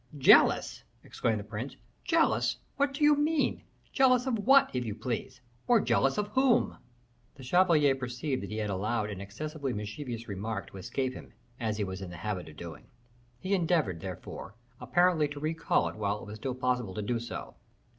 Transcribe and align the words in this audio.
"Jealous!" 0.17 0.83
exclaimed 1.03 1.39
the 1.39 1.43
prince. 1.43 1.75
"Jealous! 2.03 2.57
what 2.75 2.91
do 2.91 3.03
you 3.03 3.15
mean? 3.15 3.61
Jealous 3.93 4.25
of 4.25 4.47
what, 4.47 4.71
if 4.73 4.83
you 4.83 4.95
please 4.95 5.41
or 5.67 5.79
jealous 5.79 6.17
of 6.17 6.29
whom?" 6.29 6.75
The 7.35 7.43
chevalier 7.43 7.93
perceived 7.93 8.41
that 8.41 8.49
he 8.49 8.57
had 8.57 8.71
allowed 8.71 9.11
an 9.11 9.21
excessively 9.21 9.73
mischievous 9.73 10.27
remark 10.27 10.65
to 10.71 10.77
escape 10.77 11.13
him, 11.13 11.33
as 11.59 11.77
he 11.77 11.83
was 11.83 12.01
in 12.01 12.09
the 12.09 12.17
habit 12.17 12.49
of 12.49 12.57
doing. 12.57 12.87
He 13.39 13.53
endeavored, 13.53 13.99
therefore, 14.01 14.55
apparently 14.79 15.27
to 15.27 15.39
recall 15.39 15.87
it 15.89 15.95
while 15.95 16.19
it 16.19 16.25
was 16.25 16.37
still 16.37 16.55
possible 16.55 16.95
to 16.95 17.03
do 17.03 17.19
so. 17.19 17.53